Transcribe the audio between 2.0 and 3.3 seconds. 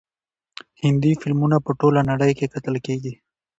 نړۍ کې کتل کیږي.